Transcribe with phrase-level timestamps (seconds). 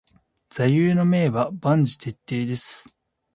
[0.49, 2.91] 座右の銘は凡事徹底です。